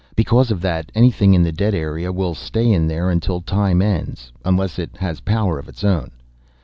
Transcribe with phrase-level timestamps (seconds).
[0.15, 4.31] Because of that, anything in the dead area, will stay in there until time ends,
[4.43, 6.09] unless it has power of its own.